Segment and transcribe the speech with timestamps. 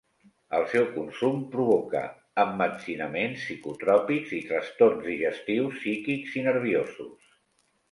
[0.59, 2.01] El seu consum provoca
[2.45, 7.33] emmetzinaments psicotròpics i trastorns digestius, psíquics i nerviosos.